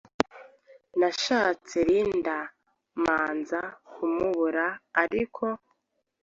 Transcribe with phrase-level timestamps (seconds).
[0.99, 2.37] Nashatse Linda
[3.03, 3.61] manza
[3.91, 4.65] kumubura
[5.03, 5.43] ariko